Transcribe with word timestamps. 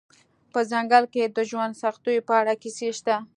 په 0.53 0.59
ځنګل 0.71 1.03
کې 1.13 1.23
د 1.35 1.37
ژوند 1.49 1.73
سختیو 1.83 2.25
په 2.27 2.33
اړه 2.41 2.53
کیسې 2.61 2.89
شته 2.97 3.15